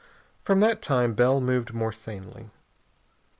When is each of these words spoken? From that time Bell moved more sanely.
From 0.43 0.61
that 0.61 0.81
time 0.81 1.13
Bell 1.13 1.39
moved 1.39 1.75
more 1.75 1.91
sanely. 1.91 2.49